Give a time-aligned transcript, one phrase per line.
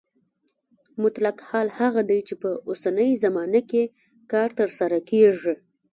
[1.03, 3.83] مطلق حال هغه دی چې په اوسنۍ زمانه کې
[4.31, 5.53] کار ترسره کیږي.